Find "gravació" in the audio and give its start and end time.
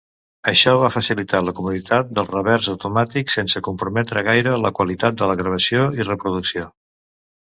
5.43-5.85